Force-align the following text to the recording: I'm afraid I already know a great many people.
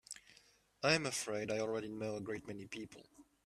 I'm 0.81 1.05
afraid 1.05 1.51
I 1.51 1.59
already 1.59 1.87
know 1.91 2.15
a 2.15 2.21
great 2.21 2.47
many 2.47 2.65
people. 2.65 3.05